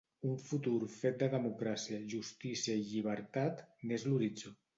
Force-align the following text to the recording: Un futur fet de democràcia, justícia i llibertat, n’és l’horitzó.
Un 0.27 0.37
futur 0.43 0.77
fet 0.93 1.19
de 1.23 1.27
democràcia, 1.33 1.99
justícia 2.15 2.79
i 2.81 2.87
llibertat, 2.89 3.63
n’és 3.87 4.09
l’horitzó. 4.11 4.57